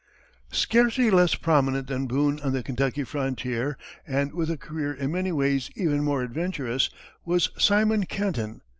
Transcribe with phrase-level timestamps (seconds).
[0.51, 3.77] Scarcely less prominent than Boone on the Kentucky frontier,
[4.07, 6.89] and with a career in many ways even more adventurous,
[7.23, 8.61] was Simon Kenton.